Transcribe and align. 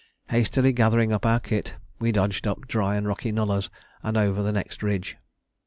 Hastily 0.31 0.73
gathering 0.73 1.13
up 1.13 1.27
our 1.27 1.39
kit, 1.39 1.75
we 1.99 2.11
dodged 2.11 2.47
up 2.47 2.67
dry 2.67 2.95
and 2.95 3.07
rocky 3.07 3.31
nullahs 3.31 3.69
and 4.01 4.17
over 4.17 4.41
the 4.41 4.51
next 4.51 4.81
ridge. 4.81 5.15